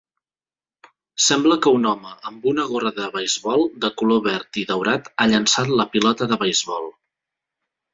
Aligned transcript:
Sembla 1.25 1.57
que 1.65 1.73
un 1.81 1.85
home 1.91 2.15
amb 2.31 2.49
una 2.53 2.67
gorra 2.71 2.93
de 2.97 3.11
beisbol 3.19 3.67
de 3.87 3.95
color 4.03 4.27
verd 4.33 4.63
i 4.65 4.67
daurat 4.75 5.15
ha 5.17 5.33
llençat 5.37 5.75
la 5.81 5.91
pilota 5.97 6.35
de 6.35 6.45
beisbol. 6.47 6.95